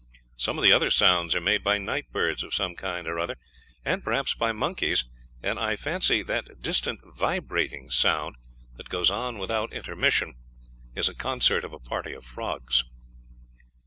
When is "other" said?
0.73-0.89, 3.19-3.35